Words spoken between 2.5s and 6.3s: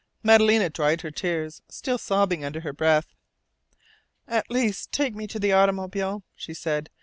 her breath. "At least take me to the automobile,"